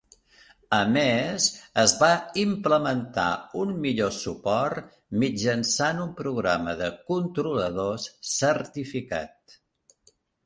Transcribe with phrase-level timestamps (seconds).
[0.75, 1.43] A més,
[1.81, 2.07] es va
[2.43, 3.25] implementar
[3.63, 9.59] un millor suport mitjançant un programa de controladors certificat.